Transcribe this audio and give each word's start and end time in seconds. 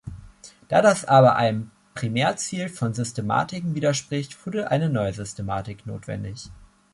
Da 0.67 0.81
das 0.81 1.05
aber 1.05 1.35
einem 1.35 1.69
Primärziel 1.93 2.69
von 2.69 2.95
Systematiken 2.95 3.75
widerspricht, 3.75 4.43
wurde 4.47 4.71
eine 4.71 4.89
neue 4.89 5.13
Systematik 5.13 5.85
notwendig. 5.85 6.49